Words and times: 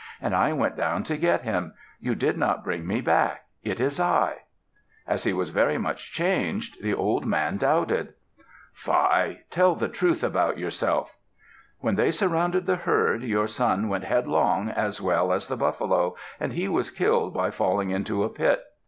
"And 0.19 0.33
I 0.35 0.51
went 0.51 0.75
down 0.75 1.03
to 1.03 1.15
get 1.15 1.43
him. 1.43 1.75
You 1.99 2.15
did 2.15 2.35
not 2.35 2.63
bring 2.63 2.87
me 2.87 3.01
back. 3.01 3.45
It 3.61 3.79
is 3.79 3.99
I." 3.99 4.37
As 5.05 5.25
he 5.25 5.31
was 5.31 5.51
very 5.51 5.77
much 5.77 6.11
changed, 6.11 6.81
the 6.81 6.95
old 6.95 7.23
man 7.27 7.57
doubted. 7.57 8.15
"Fie! 8.73 9.41
Tell 9.51 9.75
the 9.75 9.87
truth 9.87 10.23
about 10.23 10.57
yourself." 10.57 11.15
"When 11.81 11.97
they 11.97 12.09
surrounded 12.09 12.65
the 12.65 12.77
herd, 12.77 13.21
your 13.21 13.45
son 13.45 13.89
went 13.89 14.05
headlong 14.05 14.69
as 14.71 14.99
well 14.99 15.31
as 15.31 15.47
the 15.47 15.55
buffalo, 15.55 16.15
and 16.39 16.53
he 16.53 16.67
was 16.67 16.89
killed 16.89 17.35
by 17.35 17.51
falling 17.51 17.91
into 17.91 18.23
a 18.23 18.29
pit. 18.29 18.63